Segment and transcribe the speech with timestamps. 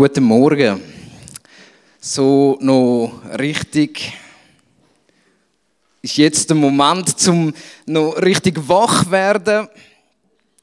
[0.00, 0.80] Guten Morgen.
[2.00, 4.14] So noch richtig
[6.00, 7.52] ist jetzt der Moment zum
[7.84, 9.68] noch richtig wach werden,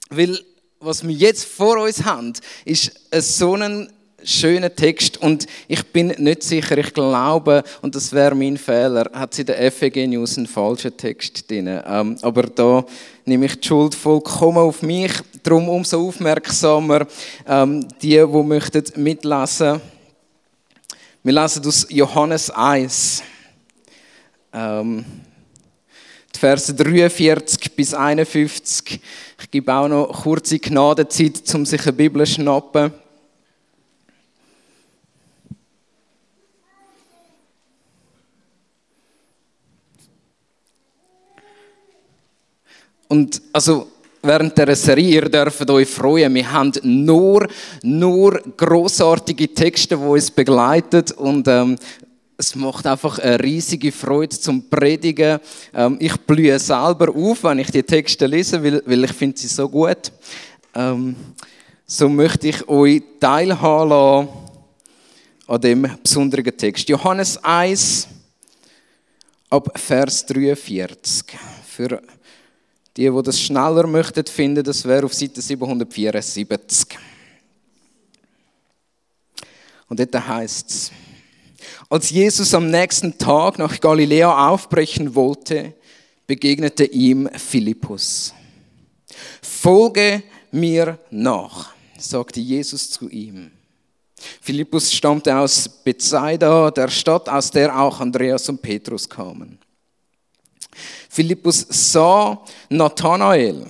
[0.10, 0.44] weil
[0.80, 2.34] was wir jetzt vor uns haben,
[2.66, 3.94] ist so ein
[4.28, 9.34] schöner Text und ich bin nicht sicher, ich glaube, und das wäre mein Fehler, hat
[9.34, 11.68] sie der FEG News einen falschen Text drin.
[11.68, 12.86] Ähm, aber da
[13.26, 15.14] nehme ich die Schuld vollkommen auf mich,
[15.44, 17.08] darum umso aufmerksamer
[17.48, 19.82] ähm, die, die möchten mitlesen.
[21.24, 23.24] Wir lesen aus Johannes 1.
[24.54, 25.06] Ähm,
[26.36, 29.00] die Verse 43 bis 51.
[29.40, 32.94] Ich gebe auch noch kurze Gnadenzeit, um sich eine Bibel zu schnappen.
[43.08, 43.88] Und also
[44.22, 47.48] während der Serie, ihr dürft euch freuen, wir haben nur,
[47.84, 51.78] nur großartige Texte, die uns begleiten und ähm,
[52.40, 55.40] es macht einfach eine riesige Freude zum Predigen.
[55.74, 59.48] Ähm, ich blühe selber auf, wenn ich die Texte lese, weil, weil ich finde sie
[59.48, 60.12] so gut.
[60.76, 61.16] Ähm,
[61.86, 64.30] so möchte ich euch teilhaben lassen
[65.48, 66.90] an dem besonderen Text.
[66.90, 68.08] Johannes 1
[69.50, 71.26] ab Vers 43.
[71.66, 72.02] Für
[72.98, 76.98] die, die das schneller möchten finden, das wäre auf Seite 774.
[79.88, 80.92] Und dort heißt es,
[81.90, 85.74] als Jesus am nächsten Tag nach Galiläa aufbrechen wollte,
[86.26, 88.34] begegnete ihm Philippus.
[89.42, 93.52] Folge mir nach, sagte Jesus zu ihm.
[94.42, 99.60] Philippus stammte aus Bethsaida, der Stadt, aus der auch Andreas und Petrus kamen.
[101.10, 103.66] Philippus sah Nathanael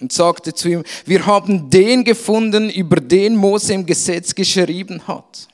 [0.00, 5.48] und sagte zu ihm, wir haben den gefunden, über den Mose im Gesetz geschrieben hat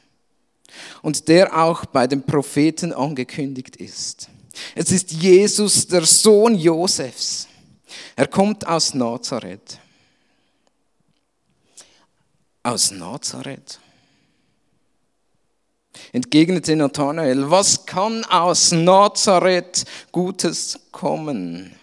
[1.02, 4.28] und der auch bei den Propheten angekündigt ist.
[4.74, 7.46] Es ist Jesus, der Sohn Josefs.
[8.16, 9.78] Er kommt aus Nazareth.
[12.62, 13.78] Aus Nazareth?
[16.12, 21.74] Entgegnete Nathanael, was kann aus Nazareth Gutes kommen?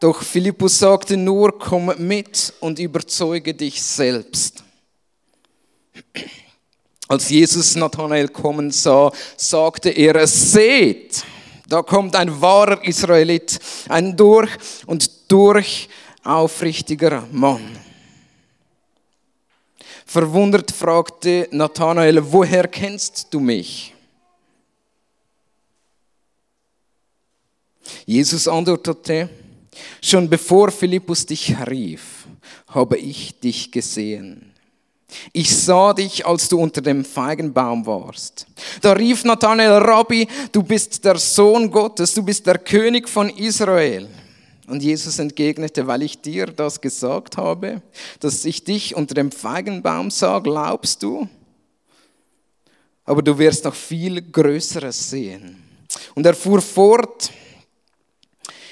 [0.00, 4.64] Doch Philippus sagte nur, komm mit und überzeuge dich selbst.
[7.06, 11.24] Als Jesus Nathanael kommen sah, sagte er, seht,
[11.68, 13.58] da kommt ein wahrer Israelit,
[13.88, 14.50] ein durch
[14.86, 15.88] und durch
[16.24, 17.89] aufrichtiger Mann.
[20.10, 23.94] Verwundert fragte Nathanael, woher kennst du mich?
[28.06, 29.28] Jesus antwortete,
[30.02, 32.26] schon bevor Philippus dich rief,
[32.66, 34.52] habe ich dich gesehen.
[35.32, 38.48] Ich sah dich, als du unter dem Feigenbaum warst.
[38.80, 44.08] Da rief Nathanael, Rabbi, du bist der Sohn Gottes, du bist der König von Israel.
[44.70, 47.82] Und Jesus entgegnete, weil ich dir das gesagt habe,
[48.20, 51.28] dass ich dich unter dem Feigenbaum sah, glaubst du?
[53.04, 55.60] Aber du wirst noch viel Größeres sehen.
[56.14, 57.32] Und er fuhr fort,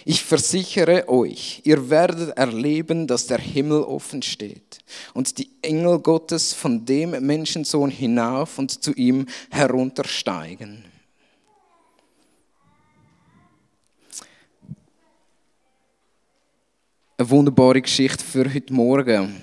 [0.04, 4.78] ich versichere euch, ihr werdet erleben, dass der Himmel offen steht
[5.14, 10.84] und die Engel Gottes von dem Menschensohn hinauf und zu ihm heruntersteigen.
[17.20, 19.42] Eine wunderbare Geschichte für heute Morgen.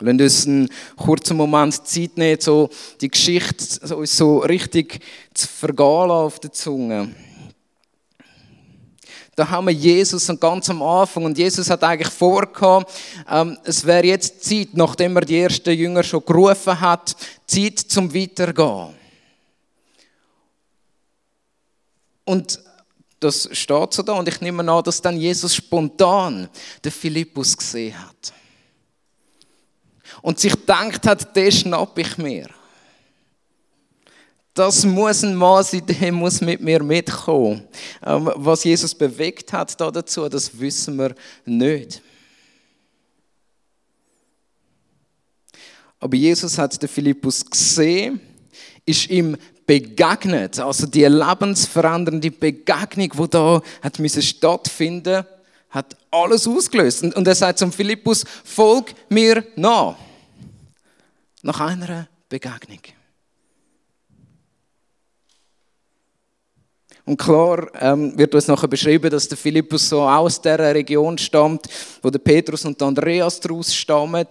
[0.00, 2.68] Lass uns einen kurzen Moment Zeit nehmen, so
[3.00, 5.00] die Geschichte uns so richtig
[5.32, 7.14] zu vergehen auf der Zunge.
[9.34, 12.92] Da haben wir Jesus ganz am Anfang und Jesus hat eigentlich vorgehabt,
[13.30, 17.16] ähm, es wäre jetzt Zeit, nachdem er die ersten Jünger schon gerufen hat,
[17.46, 18.94] Zeit zum Weitergehen.
[22.26, 22.60] Und
[23.20, 26.48] das steht so da und ich nehme an, dass dann Jesus spontan
[26.82, 28.32] den Philippus gesehen hat.
[30.22, 32.48] Und sich gedacht hat, den schnapp ich mir.
[34.54, 37.68] Das muss ein Mann sein, der muss mit mir mitkommen.
[38.04, 41.14] Ähm, was Jesus bewegt hat da dazu, das wissen wir
[41.44, 42.02] nicht.
[46.00, 48.20] Aber Jesus hat den Philippus gesehen,
[48.86, 49.36] ist ihm
[49.70, 50.58] begegnet.
[50.58, 55.24] Also die lebensverändernde Begegnung, die da hat müssen stattfinden,
[55.70, 57.04] hat alles ausgelöst.
[57.04, 59.94] Und er sagt zum Philippus: Folg mir nach.
[61.42, 62.80] Nach einer Begegnung.
[67.04, 71.66] Und klar ähm, wird uns nachher beschrieben, dass der Philippus so aus der Region stammt,
[72.02, 74.26] wo der Petrus und der Andreas daraus stammen.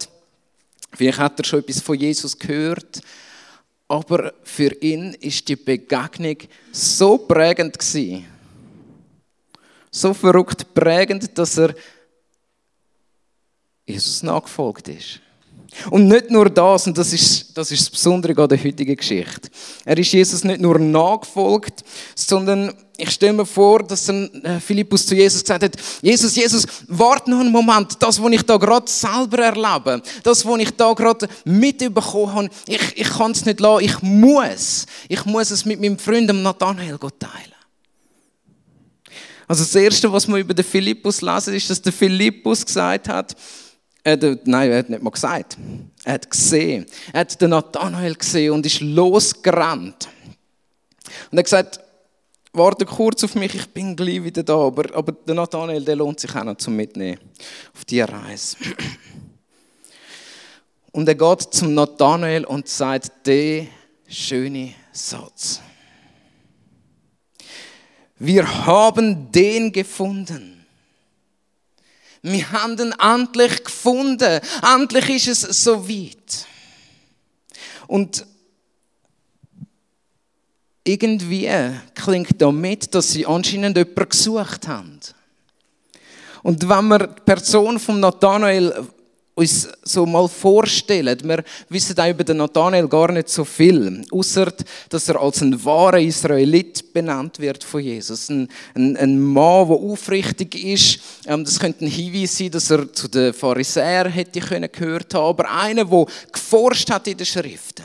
[0.92, 3.00] Vielleicht hat er schon etwas von Jesus gehört,
[3.90, 6.36] aber für ihn ist die Begegnung
[6.70, 8.24] so prägend gewesen,
[9.90, 11.74] so verrückt prägend, dass er
[13.84, 15.20] Jesus nachgefolgt ist.
[15.90, 19.48] Und nicht nur das, und das ist, das ist das Besondere an der heutigen Geschichte.
[19.84, 21.84] Er ist Jesus nicht nur nachgefolgt,
[22.14, 27.30] sondern ich stelle mir vor, dass äh, Philippus zu Jesus gesagt hat, Jesus, Jesus, warte
[27.30, 31.28] noch einen Moment, das, was ich da gerade selber erlebe, das, was ich da gerade
[31.44, 35.98] mitbekommen habe, ich, ich kann es nicht lassen, ich muss, ich muss es mit meinem
[35.98, 37.54] Freund Nathanael teilen.
[39.48, 43.34] Also das Erste, was wir über den Philippus lesen, ist, dass der Philippus gesagt hat,
[44.02, 45.56] er hat, nein, er hat nicht mal gesagt.
[46.04, 46.86] Er hat gesehen.
[47.12, 50.08] Er hat den Nathanael gesehen und ist losgerannt.
[51.30, 51.80] Und er hat gesagt,
[52.52, 54.56] warte kurz auf mich, ich bin gleich wieder da.
[54.56, 57.20] Aber, aber der Nathanael, der lohnt sich auch noch zum Mitnehmen
[57.74, 58.56] auf diese Reise.
[60.92, 63.68] Und er geht zum Nathanael und sagt den
[64.08, 65.60] schönen Satz.
[68.18, 70.59] Wir haben den gefunden
[72.22, 74.40] wir haben ihn endlich gefunden.
[74.74, 76.46] Endlich ist es so weit.
[77.86, 78.26] Und
[80.84, 81.50] irgendwie
[81.94, 85.00] klingt da mit, dass sie anscheinend jemanden gesucht haben.
[86.42, 88.86] Und wenn wir die Person von Nathanael
[89.34, 94.52] uns so mal vorstellen, wir wissen auch über den Nathanael gar nicht so viel, außer
[94.88, 98.28] dass er als ein wahrer Israelit benannt wird von Jesus.
[98.28, 101.00] Ein, ein, ein Mann, der aufrichtig ist.
[101.26, 105.28] Ähm, das könnte ein Hinweis sein, dass er zu den Pharisäern hätte können gehört haben,
[105.28, 107.84] aber einer, der geforscht hat in den Schriften.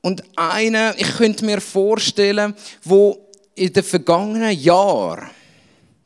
[0.00, 5.28] Und einer, ich könnte mir vorstellen, wo in den vergangenen Jahren,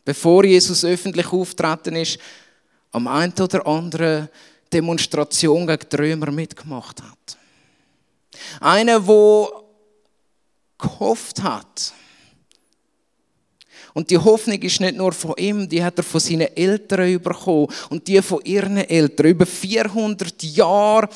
[0.05, 2.19] bevor Jesus öffentlich auftreten ist,
[2.95, 4.29] am einen oder anderen
[4.73, 7.37] Demonstration gegen die Römer mitgemacht hat.
[8.61, 9.49] Einer, der
[10.79, 11.93] gehofft hat.
[13.95, 17.69] Und die Hoffnung ist nicht nur von ihm, die hat er von seinen Eltern bekommen
[17.91, 19.27] und die von ihren Eltern.
[19.27, 21.09] Über 400 Jahre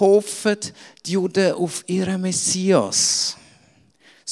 [0.00, 0.58] hoffen
[1.06, 3.36] die Juden auf ihren Messias.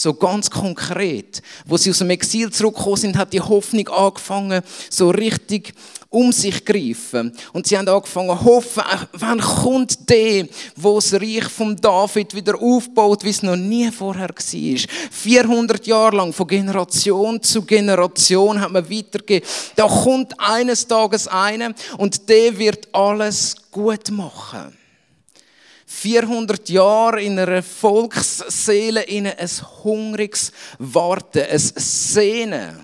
[0.00, 1.42] So ganz konkret.
[1.66, 5.74] Wo sie aus dem Exil zurückgekommen sind, hat die Hoffnung angefangen, so richtig
[6.08, 7.36] um sich greifen.
[7.52, 8.82] Und sie haben angefangen hoffen,
[9.12, 14.30] wann kommt der, wo das Reich von David wieder aufbaut, wie es noch nie vorher
[14.30, 14.78] war.
[15.10, 19.46] 400 Jahre lang, von Generation zu Generation, hat man weitergegeben.
[19.76, 24.79] Da kommt eines Tages einer und der wird alles gut machen.
[25.92, 29.50] 400 Jahre in einer Volksseele, in ein
[29.82, 32.78] hungriges Warten, ein Sehnen.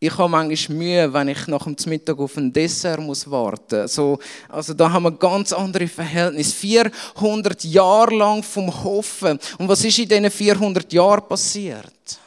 [0.00, 3.94] Ich habe manchmal Mühe, wenn ich nach dem Mittag auf ein Dessert muss warten muss.
[3.94, 4.18] So,
[4.48, 6.54] also da haben wir ganz andere Verhältnisse.
[6.54, 9.38] 400 Jahre lang vom Hoffen.
[9.58, 12.18] Und was ist in diesen 400 Jahren passiert?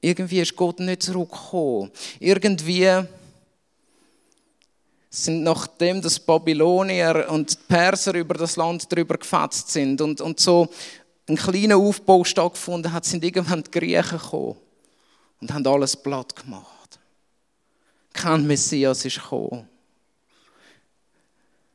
[0.00, 1.90] Irgendwie ist Gott nicht zurückgekommen.
[2.20, 3.04] Irgendwie
[5.14, 10.40] sind nachdem das Babylonier und die Perser über das Land drüber gefetzt sind und, und
[10.40, 10.70] so
[11.28, 14.56] ein kleiner Aufbau stattgefunden hat, sind irgendwann die Griechen gekommen
[15.42, 16.98] und haben alles platt gemacht.
[18.14, 19.68] Kein Messias ist gekommen.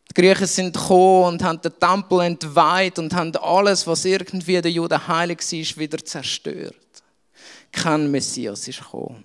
[0.10, 4.72] Die Griechen sind gekommen und haben den Tempel entweiht und haben alles, was irgendwie der
[4.72, 6.76] Juden heilig war, wieder zerstört.
[7.72, 9.24] Kein Messias ist gekommen.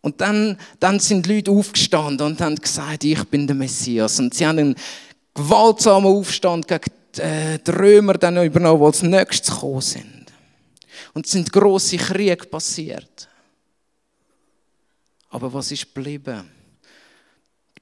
[0.00, 4.18] Und dann, dann sind Leute aufgestanden und haben gesagt, ich bin der Messias.
[4.18, 4.74] Und sie haben einen
[5.34, 10.26] gewaltsamen Aufstand gegen äh, die Römer dann übernommen, die als nächstes gekommen sind.
[11.14, 13.28] Und es sind grosse Kriege passiert.
[15.30, 16.57] Aber was ist geblieben?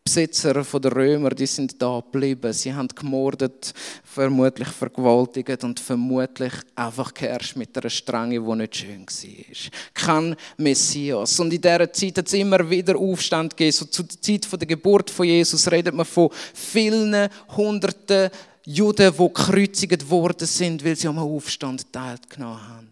[0.06, 2.52] Besitzer der Römer, die sind da geblieben.
[2.52, 9.04] Sie haben gemordet, vermutlich vergewaltigt und vermutlich einfach geherrscht mit einer Strenge, die nicht schön
[9.04, 9.70] war.
[9.92, 11.40] Kein Messias.
[11.40, 13.72] Und in dieser Zeit hat es immer wieder Aufstand gegeben.
[13.72, 18.30] So zu der Zeit der Geburt von Jesus redet man von vielen Hunderten
[18.64, 22.85] Juden, die gekreuzigt worden sind, weil sie am Aufstand teilgenommen haben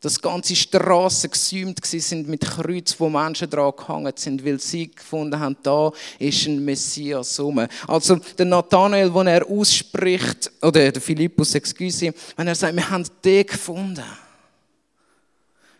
[0.00, 5.38] dass ganze Straßen gesäumt sind mit Kreuz, wo Menschen dran gehangen sind, weil sie gefunden
[5.38, 7.66] haben, da ist ein Messias rum.
[7.86, 13.04] Also der Nathanael, wenn er ausspricht, oder der Philippus, excuse, wenn er sagt, wir haben
[13.22, 14.04] den gefunden,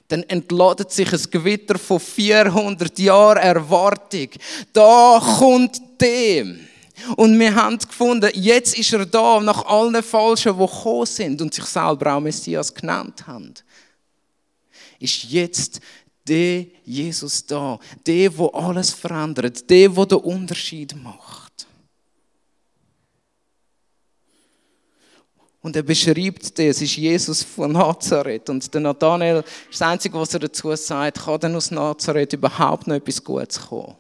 [0.09, 4.29] dann entladet sich ein Gewitter von 400 Jahren Erwartung.
[4.73, 6.67] Da kommt dem.
[7.17, 11.55] Und wir haben gefunden, jetzt ist er da, nach allen Falschen, die gekommen sind und
[11.55, 13.55] sich selber auch Messias genannt haben
[15.01, 15.81] ist jetzt
[16.29, 21.67] der Jesus da, der, wo alles verändert, der, wo den Unterschied macht.
[25.63, 28.49] Und er beschreibt das, es ist Jesus von Nazareth.
[28.49, 32.95] Und der Nathanael, das Einzige, was er dazu sagt, kann denn aus Nazareth überhaupt noch
[32.95, 33.95] etwas Gutes kommen?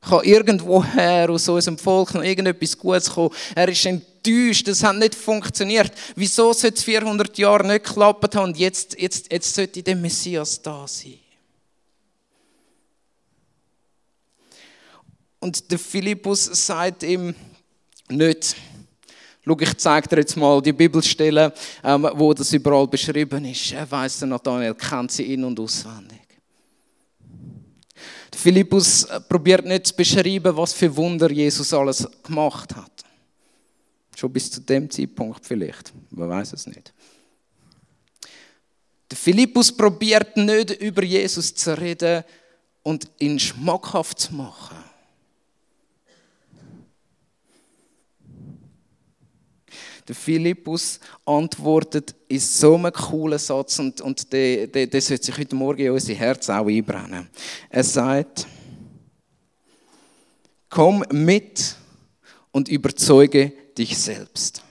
[0.00, 3.34] Kann irgendwoher aus unserem Volk noch irgendetwas Gutes kommen?
[3.54, 3.86] Er ist
[4.26, 5.92] enttäuscht, das hat nicht funktioniert.
[6.14, 10.60] Wieso sollte es 400 Jahre nicht geklappt haben und jetzt, jetzt, jetzt sollte der Messias
[10.60, 11.18] da sein?
[15.38, 17.34] Und der Philippus sagt ihm
[18.08, 18.56] nicht,
[19.48, 21.54] Schau, ich zeige dir jetzt mal die Bibelstelle,
[21.84, 23.70] ähm, wo das überall beschrieben ist.
[23.70, 26.18] Er weiß, der Nathanael kennt sie in- und auswendig.
[28.34, 33.05] Philippus äh, probiert nicht zu beschreiben, was für Wunder Jesus alles gemacht hat.
[34.16, 35.92] Schon bis zu dem Zeitpunkt vielleicht.
[36.08, 36.94] Man weiß es nicht.
[39.10, 42.24] Der Philippus probiert nicht über Jesus zu reden
[42.82, 44.78] und ihn schmackhaft zu machen.
[50.08, 55.54] Der Philippus antwortet in so einem coolen Satz und, und der, der, sollte sich heute
[55.54, 57.28] Morgen in unser Herz auch einbrennen.
[57.68, 58.46] Er sagt,
[60.70, 61.76] komm mit
[62.50, 64.62] und überzeuge dich selbst.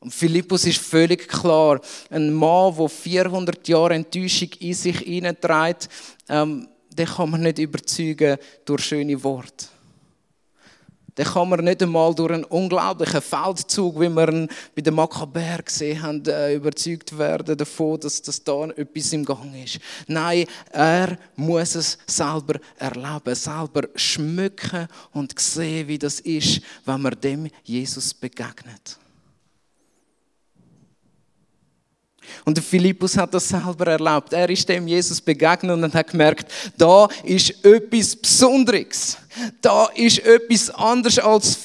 [0.00, 1.80] Und Philippus ist völlig klar,
[2.10, 5.88] ein Mann, der 400 Jahre Enttäuschung in sich hineinträgt,
[6.28, 9.66] ähm, den kann man nicht überzeugen durch schöne Worte
[11.14, 15.62] dann kann man nicht einmal durch einen unglaublichen Feldzug, wie wir ihn bei den Makkabäer
[15.62, 19.78] gesehen haben, äh, überzeugt werden davon, dass das da etwas im Gang ist.
[20.06, 27.20] Nein, er muss es selber erleben, selber schmücken und sehen, wie das ist, wenn man
[27.20, 28.98] dem Jesus begegnet.
[32.44, 34.32] Und Philippus hat das selber erlebt.
[34.32, 39.18] Er ist dem Jesus begegnet und hat gemerkt, da ist etwas Besonderes.
[39.60, 41.58] Da ist etwas anderes als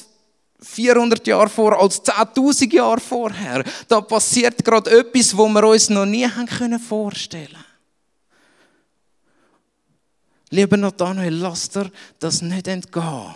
[0.60, 3.64] 400 Jahre vor, als 10.000 Jahre vorher.
[3.86, 7.64] Da passiert gerade etwas, wo wir uns noch nie haben vorstellen können.
[10.50, 13.34] Lieber Nathanael, lass dir das nicht entgehen.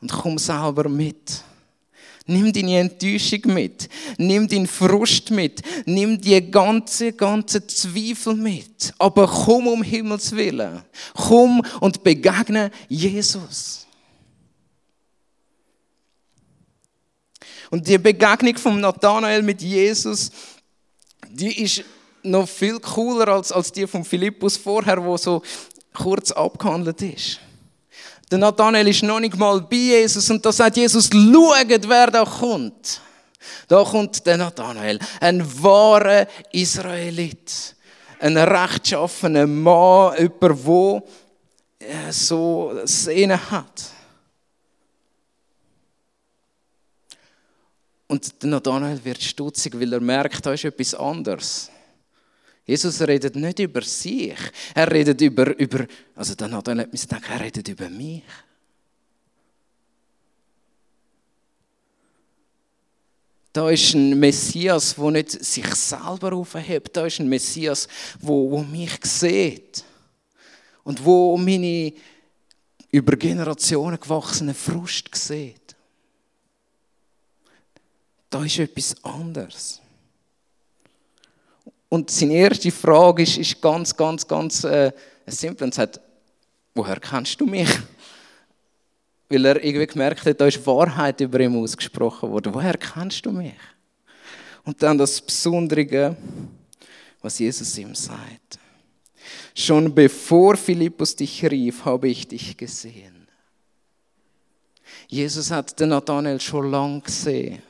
[0.00, 1.42] Und komm selber mit.
[2.26, 3.88] Nimm deine Enttäuschung mit.
[4.18, 5.62] Nimm deinen Frust mit.
[5.86, 8.92] Nimm die ganze, ganze Zweifel mit.
[8.98, 10.82] Aber komm um Himmels Willen.
[11.14, 13.86] Komm und begegne Jesus.
[17.70, 20.30] Und die Begegnung von Nathanael mit Jesus,
[21.28, 21.84] die ist
[22.22, 25.42] noch viel cooler als, als die von Philippus vorher, wo so
[25.92, 27.40] kurz abgehandelt ist.
[28.30, 32.24] Der Nathanael ist noch nicht mal bei Jesus und da sagt Jesus, schaut, wer da
[32.24, 33.00] kommt.
[33.68, 37.76] Da kommt der Nathanael, ein wahrer Israelit,
[38.18, 41.04] ein rechtschaffener Mann, jemand,
[41.80, 43.90] der so Sehne hat.
[48.08, 51.70] Und der Nathanael wird stutzig, weil er merkt, da ist etwas anderes.
[52.66, 54.36] Jesus redet nicht über sich.
[54.74, 58.24] Er redet über, über also dann hat er nicht gedacht, er redet über mich.
[63.52, 66.94] Da ist ein Messias, der nicht sich selber aufhebt.
[66.94, 67.88] Da ist ein Messias,
[68.20, 69.84] wo, wo mich sieht.
[70.82, 71.94] Und wo meine
[72.90, 75.76] über Generationen gewachsene Frust sieht.
[78.28, 79.80] Da ist etwas anderes.
[81.96, 84.92] Und seine erste Frage ist, ist ganz, ganz, ganz äh,
[85.24, 85.98] simpel und sagt,
[86.74, 87.70] woher kennst du mich?
[89.30, 92.52] Weil er irgendwie gemerkt hat, da ist Wahrheit über ihn ausgesprochen worden.
[92.52, 93.54] Woher kennst du mich?
[94.64, 96.14] Und dann das Besondere,
[97.22, 98.58] was Jesus ihm sagt.
[99.54, 103.26] Schon bevor Philippus dich rief, habe ich dich gesehen.
[105.08, 107.62] Jesus hat den Nathanael schon lange gesehen.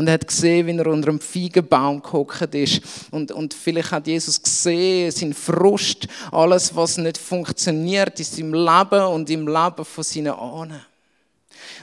[0.00, 2.80] Und er hat gesehen, wie er unter einem Feigenbaum gehockt ist.
[3.10, 9.04] Und, und vielleicht hat Jesus gesehen, sein Frust, alles, was nicht funktioniert in seinem Leben
[9.08, 10.80] und im Leben von seinen Ahnen.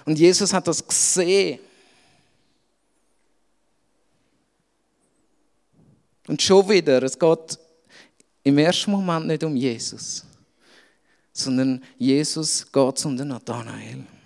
[0.03, 1.59] Und Jesus hat das gesehen.
[6.27, 7.59] Und schon wieder, es geht
[8.41, 10.25] im ersten Moment nicht um Jesus,
[11.31, 14.16] sondern Jesus geht um den Nathanael.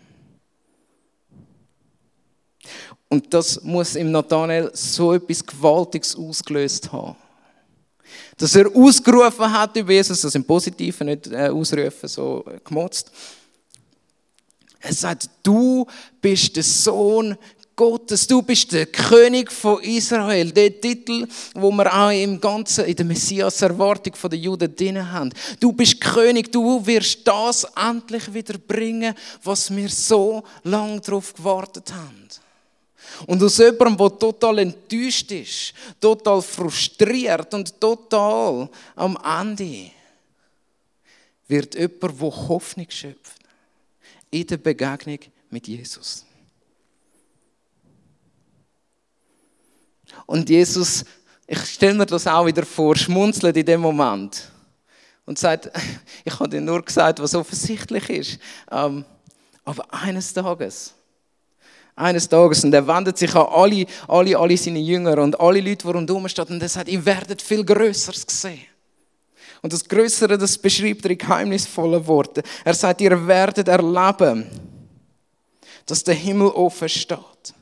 [3.11, 7.17] Und das muss im Nathanael so etwas Gewaltiges ausgelöst haben.
[8.37, 13.11] Dass er ausgerufen hat über Jesus, das im Positiven nicht äh, ausrufen, so gemotzt.
[14.79, 15.85] Er sagt, du
[16.21, 17.37] bist der Sohn
[17.75, 18.27] Gottes.
[18.27, 20.49] Du bist der König von Israel.
[20.53, 25.33] Der Titel, wo wir auch im Ganzen, in der Messias-Erwartung der Juden drin haben.
[25.59, 26.49] Du bist König.
[26.49, 29.13] Du wirst das endlich wieder bringen,
[29.43, 32.21] was wir so lange darauf gewartet haben.
[33.27, 39.91] Und aus jemandem, der total enttäuscht ist, total frustriert und total am Ende,
[41.47, 43.41] wird jemand, der Hoffnung schöpft
[44.29, 46.25] in der Begegnung mit Jesus.
[50.25, 51.05] Und Jesus,
[51.45, 54.49] ich stelle mir das auch wieder vor, schmunzelt in dem Moment
[55.25, 55.69] und sagt,
[56.23, 58.39] ich habe dir nur gesagt, was offensichtlich ist.
[58.71, 59.05] Ähm,
[59.63, 60.93] aber eines Tages,
[61.95, 65.85] eines Tages, und er wendet sich an alle, alle, alle seine Jünger und alle Leute,
[65.85, 68.61] die rundherum stehen, und er sagt, ihr werdet viel Größeres sehen.
[69.61, 72.41] Und das Größere, das beschreibt er in geheimnisvollen Worten.
[72.65, 74.47] Er sagt, ihr werdet erleben,
[75.85, 77.53] dass der Himmel offen steht.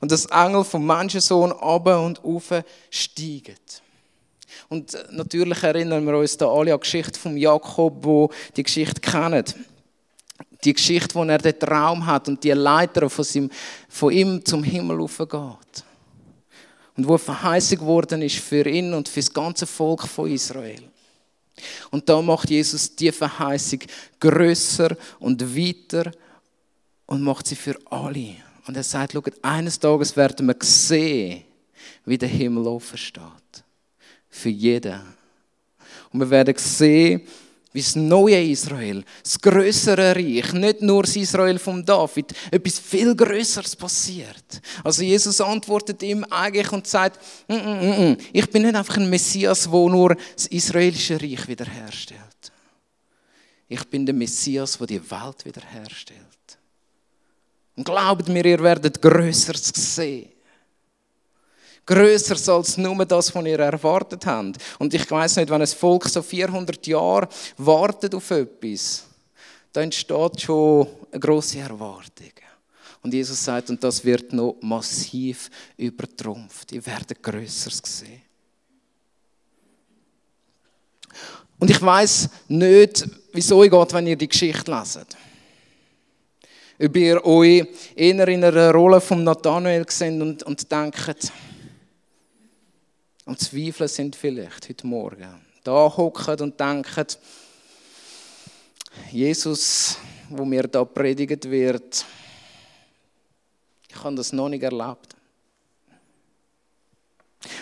[0.00, 2.50] Und das Engel vom Menschensohn runter und auf
[2.90, 3.56] steigen.
[4.68, 9.00] Und natürlich erinnern wir uns da alle an die Geschichte von Jakob, wo die Geschichte
[9.00, 9.44] kennen.
[10.64, 13.50] Die Geschichte, wo er den Traum hat und die Leiter von, seinem,
[13.88, 15.84] von ihm zum Himmel aufgeht.
[16.96, 20.82] Und wo Verheißung geworden ist für ihn und für das ganze Volk von Israel.
[21.90, 23.80] Und da macht Jesus die Verheißung
[24.20, 26.10] größer und weiter
[27.06, 28.36] und macht sie für alle.
[28.66, 31.44] Und er sagt, schaut, eines Tages werden wir sehen,
[32.04, 33.64] wie der Himmel offen steht.
[34.28, 35.00] Für jeden.
[36.12, 37.22] Und wir werden sehen,
[37.74, 43.16] wie das neue Israel, das größere Reich, nicht nur das Israel von David, etwas viel
[43.16, 44.62] Größeres passiert.
[44.84, 49.10] Also Jesus antwortet ihm eigentlich und sagt, mm, mm, mm, ich bin nicht einfach ein
[49.10, 52.20] Messias, wo nur das israelische Reich wiederherstellt.
[53.66, 56.20] Ich bin der Messias, der die Welt wiederherstellt.
[57.74, 60.33] Und glaubt mir, ihr werdet Größeres sehen.
[61.86, 64.56] Größer als nur das, was ihr erwartet habt.
[64.78, 69.04] Und ich weiß nicht, wenn ein Volk so 400 Jahre wartet auf etwas,
[69.72, 72.30] dann entsteht schon eine große Erwartung.
[73.02, 76.72] Und Jesus sagt, und das wird noch massiv übertrumpft.
[76.72, 78.22] Ihr werdet Größeres sehen.
[81.58, 85.16] Und ich weiß nicht, wieso es geht, wenn ihr die Geschichte leset.
[86.82, 91.30] Ob ihr euch eher in einer Rolle von Nathanael seht und, und denkt,
[93.26, 95.40] am Zweifeln sind vielleicht heute Morgen.
[95.62, 97.06] Da hocken und denken,
[99.10, 99.96] Jesus,
[100.28, 102.04] wo mir da predigt wird,
[103.88, 105.16] ich habe das noch nicht erlebt.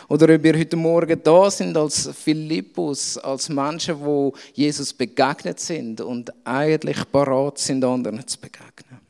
[0.09, 6.01] Oder ob wir heute Morgen da sind als Philippus, als Menschen, wo Jesus begegnet sind
[6.01, 9.01] und eigentlich parat sind, anderen zu begegnen.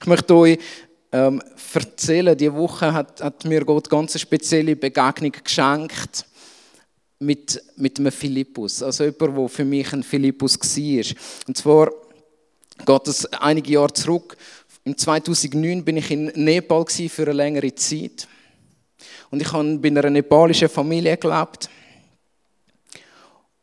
[0.00, 0.58] Ich möchte euch
[1.12, 1.42] ähm,
[1.74, 6.24] erzählen, diese Woche hat, hat mir Gott ganz eine spezielle Begegnung geschenkt
[7.18, 8.82] mit, mit einem Philippus.
[8.82, 11.16] Also jemand, der für mich ein Philippus war.
[11.46, 11.90] Und zwar
[12.84, 14.36] geht es einige Jahre zurück.
[14.84, 18.26] Im 2009 bin ich in Nepal für eine längere Zeit.
[19.30, 21.68] Und ich habe bei einer nepalischen Familie gelebt.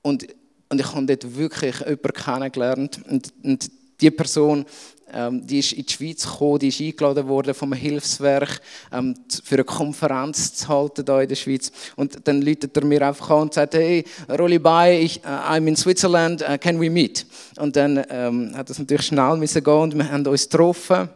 [0.01, 0.27] Und,
[0.69, 3.01] und ich habe dort wirklich jemanden kennengelernt.
[3.09, 4.65] Und, und die Person
[5.13, 9.55] ähm, die ist in die Schweiz gekommen, die ist eingeladen worden vom Hilfswerk ähm, für
[9.55, 11.71] eine Konferenz zu halten da in der Schweiz.
[11.95, 15.67] Und dann läutet er mir einfach an und sagt, hey, Rolli Bay, ich, uh, I'm
[15.67, 17.25] in Switzerland, uh, can we meet?
[17.57, 21.09] Und dann ähm, hat das natürlich schnell müssen gehen und wir haben uns getroffen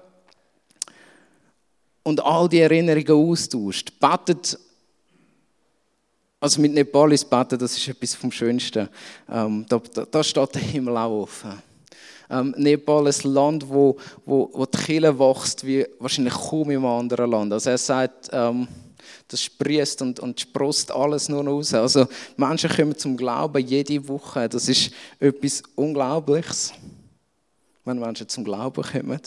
[2.04, 3.94] und all die Erinnerungen austauscht.
[4.00, 4.58] Betet
[6.40, 8.90] also mit Nepalis beten, das ist etwas vom Schönsten.
[9.32, 11.73] Ähm, da, da, da steht der Himmel auch offen
[12.34, 17.30] ähm, Nepal ein Land, wo, wo, wo die Kirche wächst wie wahrscheinlich kaum im anderen
[17.30, 17.54] Land.
[17.54, 18.68] Also er sagt, ähm,
[19.28, 21.74] das sprießt und, und sprost alles nur raus.
[21.74, 24.48] Also Menschen kommen zum Glauben jede Woche.
[24.50, 26.74] Das ist etwas Unglaubliches,
[27.86, 29.22] wenn Menschen zum Glauben kommen.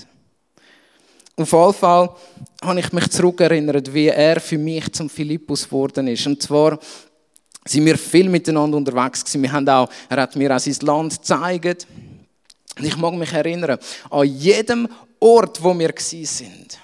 [1.38, 2.10] Auf jeden Fall
[2.62, 6.26] habe ich mich zurückerinnert, wie er für mich zum Philippus geworden ist.
[6.26, 6.78] Und zwar
[7.66, 9.42] sind wir viel miteinander unterwegs gewesen.
[9.42, 11.86] Wir haben auch, er hat mir auch sein Land gezeigt.
[12.78, 13.78] Und ich mag mich erinnern,
[14.10, 16.78] an jedem Ort, wo wir sind.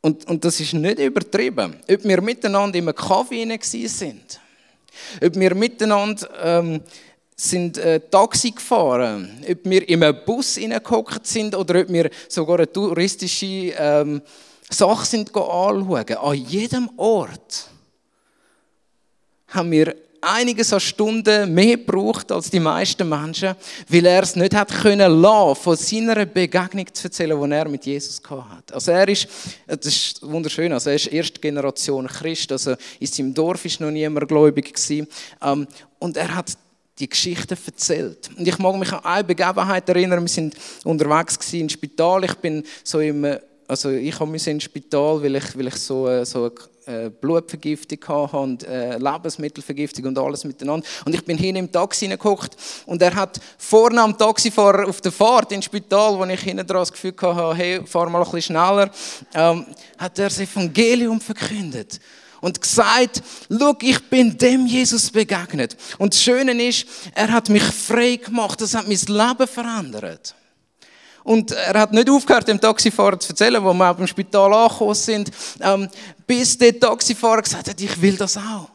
[0.00, 1.76] Und, und das ist nicht übertrieben.
[1.90, 4.40] Ob wir miteinander in einem Kaffee sind,
[5.22, 6.80] ob wir miteinander ähm,
[7.36, 12.58] sind äh, Taxi gefahren, ob wir in einem Bus hineingehockt sind oder ob wir sogar
[12.58, 14.22] eine touristische ähm,
[14.68, 16.16] Sache sind anschauen.
[16.16, 17.68] An jedem Ort
[19.48, 23.54] haben wir einiges an Stunden mehr gebraucht als die meisten Menschen,
[23.88, 27.86] weil er es nicht hat können lassen, von seiner Begegnung zu erzählen, die er mit
[27.86, 28.74] Jesus hatte.
[28.74, 29.28] Also er ist,
[29.66, 33.90] das ist wunderschön, also er ist erste Generation Christ, also in seinem Dorf ist noch
[33.90, 35.06] niemand gläubig gewesen.
[35.42, 35.66] Ähm,
[35.98, 36.56] und er hat
[36.98, 38.30] die Geschichte erzählt.
[38.36, 40.54] Und ich mag mich an eine Begebenheit erinnern, wir sind
[40.84, 43.24] unterwegs gewesen im Spital, ich bin so im,
[43.68, 46.50] also ich musste ins Spital, weil ich, weil ich so, äh, so
[46.86, 50.86] äh, Blutvergiftung hatte und äh, Lebensmittelvergiftung und alles miteinander.
[51.04, 55.12] Und ich bin hin im Taxi hineingeguckt und er hat vorne am Taxifahrer auf der
[55.12, 58.42] Fahrt ins Spital, wo ich hinten dran das Gefühl hatte, hey, fahr mal ein bisschen
[58.56, 58.90] schneller,
[59.34, 59.66] ähm,
[59.98, 62.00] hat er das Evangelium verkündet
[62.40, 65.76] und gesagt, schau, ich bin dem Jesus begegnet.
[65.98, 70.34] Und das Schöne ist, er hat mich frei gemacht, das hat mein Leben verändert.
[71.28, 74.94] Und er hat nicht aufgehört, dem Taxifahrer zu erzählen, wo wir auf dem Spital angekommen
[74.94, 75.86] sind, ähm,
[76.26, 78.70] bis der Taxifahrer gesagt hat, ich will das auch.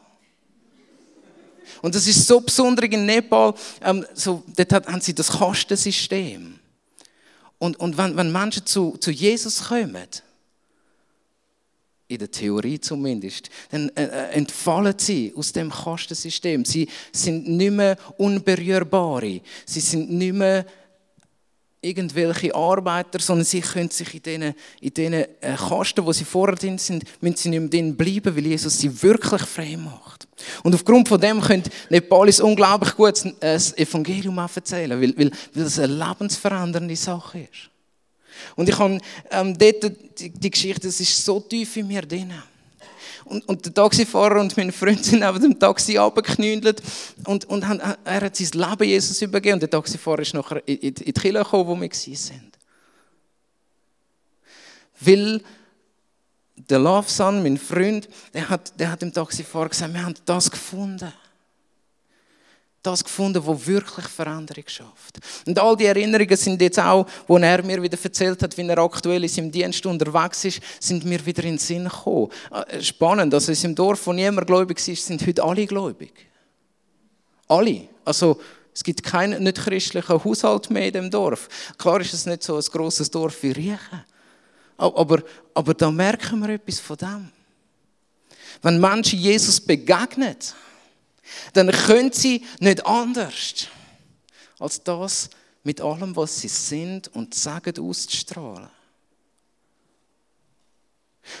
[1.82, 6.60] Und das ist so besonders in Nepal, ähm, so, dort haben sie das Kastensystem.
[7.58, 10.06] Und, und wenn, wenn Menschen zu, zu Jesus kommen,
[12.06, 16.64] in der Theorie zumindest, dann äh, äh entfallen sie aus dem Kastensystem.
[16.64, 19.40] Sie sind nicht mehr unberührbare.
[19.66, 20.64] Sie sind nicht mehr
[21.84, 26.56] irgendwelche Arbeiter, sondern sie können sich in diesen, in diesen äh, Kasten, wo sie vorher
[26.56, 30.26] drin sind, müssen sie nicht mehr drin bleiben, weil Jesus sie wirklich frei macht.
[30.62, 35.78] Und aufgrund von dem können Nepalis unglaublich gut das Evangelium erzählen, weil, weil, weil das
[35.78, 37.70] eine lebensverändernde Sache ist.
[38.56, 38.98] Und ich habe
[39.30, 42.32] ähm, dort die, die Geschichte, das ist so tief in mir drin.
[43.24, 46.82] Und, und, der Taxifahrer und mein Freund sind neben dem Taxi runtergeknündelt
[47.24, 50.76] und, und haben, er hat sein Leben Jesus übergeben und der Taxifahrer ist nachher in,
[50.76, 52.52] in, in die Kirche gekommen, wo wir waren.
[55.00, 55.42] Weil
[56.56, 60.50] der Love Son, mein Freund, der hat, der hat dem Taxifahrer gesagt, wir haben das
[60.50, 61.12] gefunden
[62.84, 65.18] das gefunden, wo wirklich Veränderung schafft.
[65.46, 68.78] Und all die Erinnerungen sind jetzt auch, wo er mir wieder erzählt hat, wie er
[68.78, 72.28] aktuell in seinem Dienst unterwegs ist, sind mir wieder in den Sinn gekommen.
[72.50, 76.12] Ah, spannend, also in seinem Dorf, wo niemand gläubig ist, sind heute alle gläubig.
[77.48, 77.88] Alle.
[78.04, 78.38] Also
[78.74, 81.48] es gibt keinen nicht christlichen Haushalt mehr in dem Dorf.
[81.78, 84.04] Klar ist es nicht so ein grosses Dorf wie Riechen.
[84.76, 85.22] Aber,
[85.54, 87.30] aber da merken wir etwas von dem.
[88.60, 90.36] Wenn Menschen Jesus begegnen,
[91.52, 93.68] dann können sie nicht anders,
[94.58, 95.30] als das
[95.62, 98.68] mit allem, was sie sind und sagen, auszustrahlen.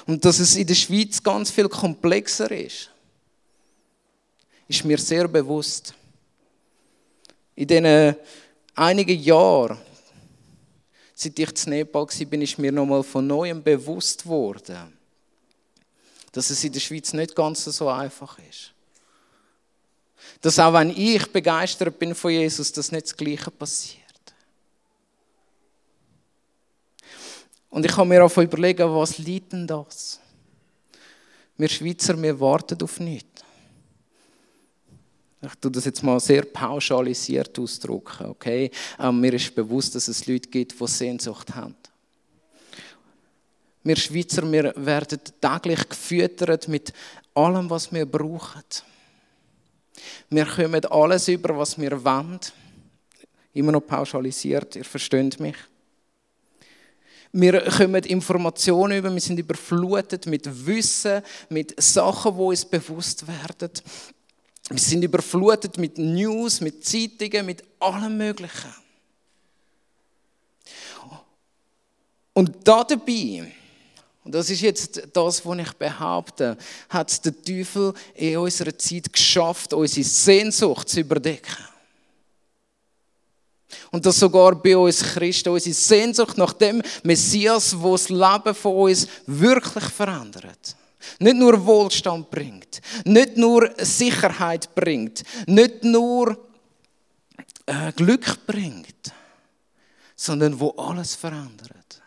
[0.06, 2.90] Und dass es in der Schweiz ganz viel komplexer ist,
[4.66, 5.94] ist mir sehr bewusst.
[7.54, 8.16] In diesen
[8.74, 9.78] einigen Jahren,
[11.14, 14.96] seit ich in Nepal war, bin ich mir nochmal von neuem bewusst worden,
[16.32, 18.73] dass es in der Schweiz nicht ganz so einfach ist.
[20.40, 24.04] Dass auch wenn ich begeistert bin von Jesus, dass nicht das Gleiche passiert.
[27.70, 30.20] Und ich habe mir auch überlegen, was liegt denn das?
[31.56, 33.42] Wir Schweizer, wir warten auf nichts.
[35.42, 38.70] Ich tue das jetzt mal sehr pauschalisiert ausdrücken, okay?
[38.98, 41.74] Ähm, mir ist bewusst, dass es Leute gibt, die Sehnsucht haben.
[43.82, 46.92] Wir Schweizer, wir werden täglich gefüttert mit
[47.34, 48.62] allem, was wir brauchen.
[50.30, 52.40] Wir kommen alles über, was wir wollen.
[53.52, 55.56] Immer noch pauschalisiert, ihr versteht mich.
[57.32, 63.72] Wir kommen Informationen über, wir sind überflutet mit Wissen, mit Sachen, die uns bewusst werden.
[64.68, 68.72] Wir sind überflutet mit News, mit Zeitungen, mit allem Möglichen.
[72.32, 73.52] Und da dabei
[74.24, 76.56] und das ist jetzt das, was ich behaupte,
[76.88, 81.64] hat der Teufel in unserer Zeit geschafft, unsere Sehnsucht zu überdecken.
[83.90, 88.76] Und das sogar bei uns Christen, unsere Sehnsucht nach dem Messias, wo das Leben von
[88.76, 90.74] uns wirklich verändert.
[91.18, 96.38] Nicht nur Wohlstand bringt, nicht nur Sicherheit bringt, nicht nur
[97.66, 99.12] äh, Glück bringt,
[100.16, 102.02] sondern wo alles verändert.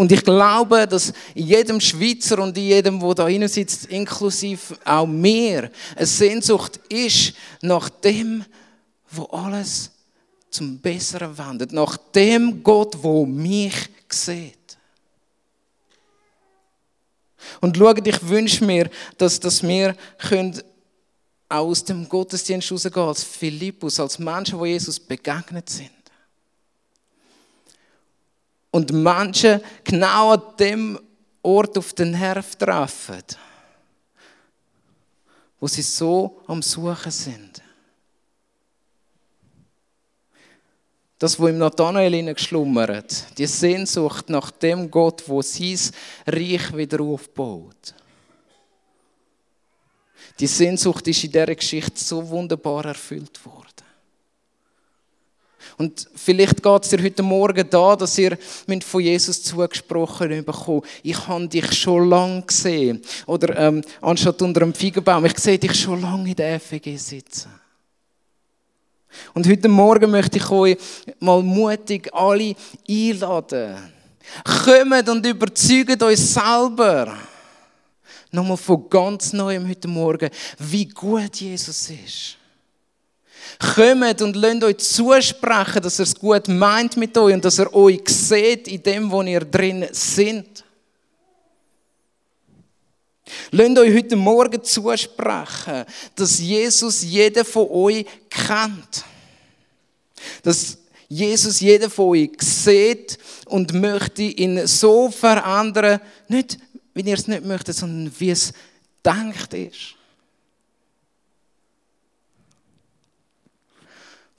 [0.00, 4.78] Und ich glaube, dass in jedem Schweizer und in jedem, der da hinein sitzt, inklusive
[4.82, 8.42] auch mir, eine Sehnsucht ist nach dem,
[9.10, 9.90] wo alles
[10.48, 11.72] zum Besseren wendet.
[11.72, 13.74] Nach dem Gott, wo mich
[14.08, 14.78] sieht.
[17.60, 20.62] Und schaut, ich wünsche mir, dass, dass wir können
[21.46, 25.99] auch aus dem Gottesdienst rausgehen als Philippus, als Menschen, die Jesus begegnet sind.
[28.70, 31.00] Und Menschen genau an dem
[31.42, 33.22] Ort auf den Nerv treffen,
[35.58, 37.62] wo sie so am Suchen sind.
[41.18, 45.78] Das, wo im Nathanael geschlummert, die Sehnsucht nach dem Gott, wo sein
[46.26, 47.94] Reich wieder aufbaut.
[50.38, 53.59] Die Sehnsucht ist in dieser Geschichte so wunderbar erfüllt worden.
[55.80, 58.36] Und vielleicht geht es dir heute Morgen da, dass ihr
[58.84, 63.00] von Jesus zugesprochen bekommen ich habe dich schon lange gesehen.
[63.24, 67.48] Oder ähm, anstatt unter einem Feigenbaum, ich sehe dich schon lange in der FEG sitzen.
[69.32, 70.76] Und heute Morgen möchte ich euch
[71.18, 72.54] mal mutig alle
[72.86, 73.76] einladen.
[74.44, 77.16] Kommt und überzeugt euch selber.
[78.30, 82.36] Nochmal von ganz Neuem heute Morgen, wie gut Jesus ist.
[83.74, 87.74] Kommt und lasst euch zusprechen, dass er es gut meint mit euch und dass er
[87.74, 90.64] euch sieht in dem, wo ihr drin sind.
[93.50, 99.04] Lasst euch heute Morgen zusprechen, dass Jesus jeden von euch kennt.
[100.42, 106.58] Dass Jesus jeden von euch sieht und möchte ihn so verändern, nicht
[106.94, 108.52] wie ihr es nicht möchtet, sondern wie es
[109.04, 109.99] denkt ist.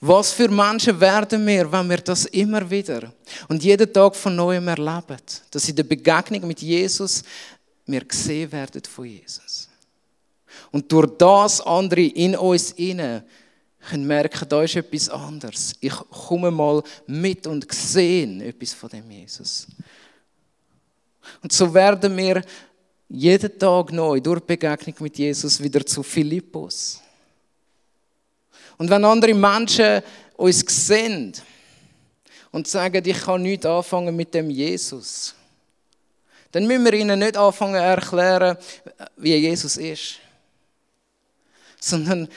[0.04, 3.14] Was für Menschen werden wir, wenn wir das immer wieder
[3.48, 5.18] und jeden Tag von neuem erleben,
[5.52, 7.24] dass in der Begegnung mit Jesus
[7.86, 9.70] wir gesehen werden von Jesus.
[10.72, 13.24] Und durch das andere in uns inne
[13.90, 15.76] können merken, da ist etwas anderes.
[15.80, 19.68] Ich komme mal mit und sehe etwas von dem Jesus.
[21.44, 22.44] Und so werden wir
[23.08, 27.02] jeden Tag neu durch Begegnung mit Jesus wieder zu Philippus.
[28.82, 30.02] Und wenn andere Menschen
[30.38, 31.34] uns sehen
[32.52, 35.36] und sagen, ich kann nicht anfangen mit dem Jesus,
[36.52, 38.58] dann müssen wir ihnen nicht anfangen erklären,
[39.18, 40.16] wie Jesus ist.
[41.80, 42.28] Sondern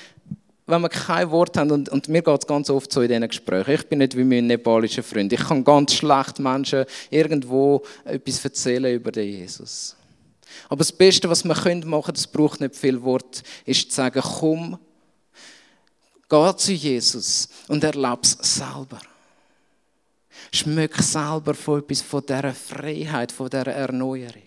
[0.67, 3.27] wenn wir kein Wort haben, und, und mir geht es ganz oft so in diesen
[3.27, 8.45] Gesprächen, ich bin nicht wie mein nepalischer Freund, ich kann ganz schlecht Menschen irgendwo etwas
[8.45, 9.97] erzählen über den Jesus.
[10.69, 14.21] Aber das Beste, was wir machen können, das braucht nicht viel Wort, ist zu sagen,
[14.23, 14.79] komm
[16.29, 19.01] Geh zu Jesus und erlebe es selber.
[20.53, 24.43] Schmück selber von etwas von dieser Freiheit, von dieser Erneuerung.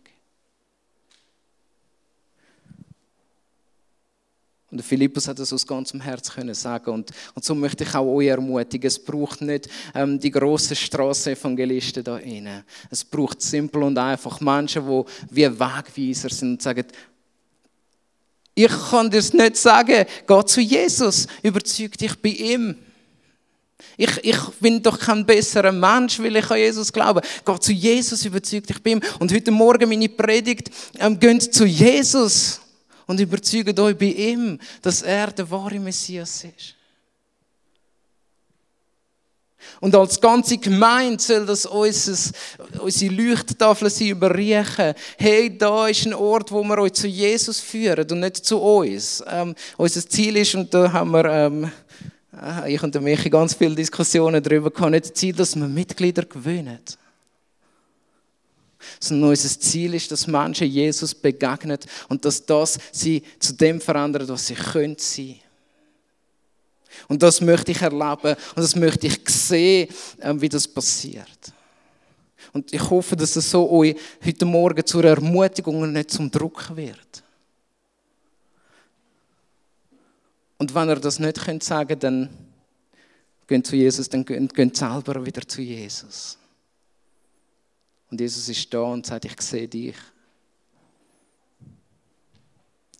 [4.70, 8.06] Und Philippus hat das aus ganzem Herz können sagen und, und so möchte ich auch
[8.16, 8.88] euch ermutigen.
[8.88, 12.64] Es braucht nicht ähm, die grossen Strassenevangelisten da innen.
[12.90, 16.86] Es braucht simpel und einfach Menschen, die wie Wegweiser sind und sagen,
[18.58, 20.06] ich kann dir es nicht sagen.
[20.28, 22.76] Geh zu Jesus, überzeug dich bei ihm.
[23.96, 27.22] Ich, ich bin doch kein besserer Mensch, weil ich an Jesus glaube.
[27.46, 29.02] Geh zu Jesus, überzeug dich bei ihm.
[29.20, 32.60] Und heute Morgen meine Predigt, ähm, geht zu Jesus
[33.06, 36.77] und überzeugt euch bei ihm, dass er der wahre Messias ist.
[39.80, 42.32] Und als ganze Gemeinde soll das unser,
[42.80, 44.94] unsere Leuchttafel sein, überriechen.
[45.18, 49.24] Hey, da ist ein Ort, wo wir euch zu Jesus führen und nicht zu uns.
[49.28, 51.72] Ähm, unser Ziel ist, und da haben wir, ähm,
[52.42, 55.68] äh, ich und der Michi ganz viele Diskussionen darüber gehabt, nicht das Ziel, dass wir
[55.68, 56.80] Mitglieder gewinnen.
[59.00, 61.78] Sondern unser Ziel ist, dass Menschen Jesus begegnen
[62.10, 65.40] und dass das sie zu dem verändert, was sie können sein.
[67.08, 69.90] Und das möchte ich erleben und das möchte ich sehen,
[70.22, 71.54] ähm, wie das passiert.
[72.54, 76.76] Und ich hoffe, dass es so euch heute Morgen zur Ermutigung und nicht zum Druck
[76.76, 77.24] wird.
[80.58, 82.30] Und wenn ihr das nicht könnt sagen, dann
[83.48, 86.38] geht zu Jesus, dann geht selber wieder zu Jesus.
[88.10, 89.96] Und Jesus ist da und sagt, ich sehe dich.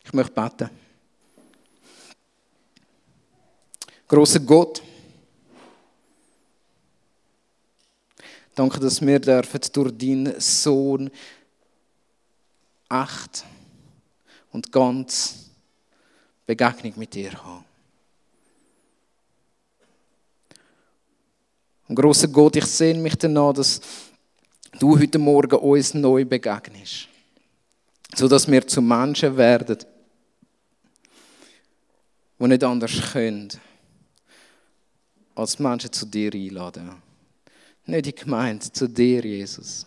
[0.04, 0.70] Ich möchte beten.
[4.08, 4.82] Großer Gott,
[8.54, 11.10] danke, dass wir dürfen durch deinen Sohn
[12.88, 13.44] echt
[14.50, 15.50] und ganz
[16.46, 17.66] Begegnung mit dir haben.
[21.86, 23.82] Und großer Gott, ich sehne mich danach, dass
[24.78, 27.08] du heute Morgen uns neu begegnest,
[28.14, 29.76] sodass wir zu Menschen werden,
[32.38, 33.50] die nicht anders können
[35.38, 36.90] als Menschen zu dir einladen.
[37.86, 39.86] Nicht die Gemeinde, zu dir, Jesus.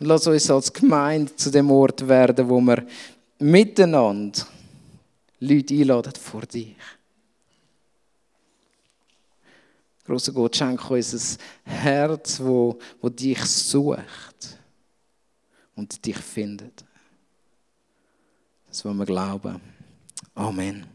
[0.00, 2.86] Und lass uns als Gemeinde zu dem Ort werden, wo wir
[3.38, 4.46] miteinander
[5.40, 6.76] Leute einladen vor dich.
[10.04, 14.58] Großer Gott, schenke uns ein Herz, wo, wo dich sucht
[15.76, 16.82] und dich findet.
[18.68, 19.60] Das wollen wir glauben.
[20.34, 20.86] Amen.